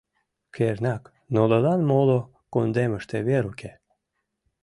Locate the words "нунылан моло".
1.33-2.19